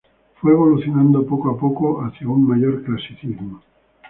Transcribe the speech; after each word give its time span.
Fue 0.41 0.51
evolucionando 0.53 1.23
poco 1.27 1.51
a 1.51 1.59
poco 1.59 2.01
hacia 2.03 2.27
un 2.27 2.47
mayor 2.47 2.81
clasicismo. 2.83 3.61